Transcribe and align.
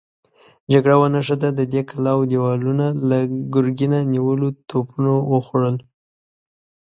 جګړه 0.71 0.95
ونښته، 0.99 1.49
د 1.53 1.61
دې 1.73 1.81
کلاوو 1.89 2.29
دېوالونه 2.31 2.85
له 3.09 3.17
ګرګينه 3.53 3.99
نيولو 4.13 4.47
توپونو 4.69 5.13
وخوړل. 5.33 5.75